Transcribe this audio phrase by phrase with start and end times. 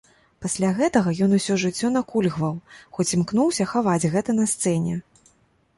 [0.43, 2.55] Пасля гэтага ён усё жыццё накульгваў,
[2.97, 4.99] хоць імкнуўся хаваць гэта на сцэне.